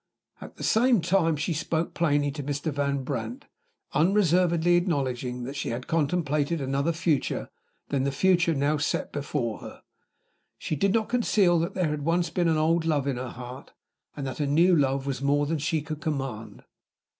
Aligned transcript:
At 0.41 0.55
the 0.55 0.63
same 0.63 0.99
time, 0.99 1.35
she 1.35 1.53
spoke 1.53 1.93
plainly 1.93 2.31
to 2.31 2.41
Mr. 2.41 2.73
Van 2.73 3.03
Brandt, 3.03 3.45
unreservedly 3.93 4.75
acknowledging 4.75 5.43
that 5.43 5.55
she 5.55 5.69
had 5.69 5.85
contemplated 5.85 6.59
another 6.59 6.91
future 6.91 7.51
than 7.89 8.03
the 8.03 8.11
future 8.11 8.55
now 8.55 8.77
set 8.77 9.13
before 9.13 9.59
her. 9.59 9.83
She 10.57 10.75
did 10.75 10.91
not 10.91 11.07
conceal 11.07 11.59
that 11.59 11.75
there 11.75 11.89
had 11.89 12.01
once 12.01 12.31
been 12.31 12.47
an 12.47 12.57
old 12.57 12.83
love 12.83 13.05
in 13.05 13.17
her 13.17 13.29
heart, 13.29 13.73
and 14.17 14.25
that 14.25 14.39
a 14.39 14.47
new 14.47 14.75
love 14.75 15.05
was 15.05 15.21
more 15.21 15.45
than 15.45 15.59
she 15.59 15.83
could 15.83 16.01
command. 16.01 16.63